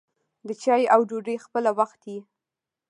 [0.47, 2.19] د چايو او ډوډۍ خپله وخت يي.